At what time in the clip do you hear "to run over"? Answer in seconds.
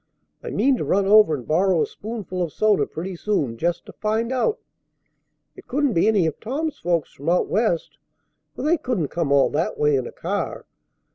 0.77-1.35